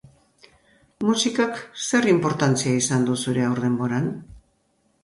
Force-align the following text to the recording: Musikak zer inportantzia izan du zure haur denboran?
Musikak 1.09 1.61
zer 1.89 2.09
inportantzia 2.15 2.75
izan 2.81 3.07
du 3.11 3.21
zure 3.27 3.47
haur 3.51 3.65
denboran? 3.69 4.11